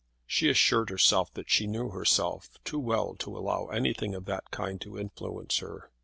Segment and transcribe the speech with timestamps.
[0.25, 4.81] She assured herself that she knew herself too well to allow anything of that kind
[4.81, 5.91] to influence her.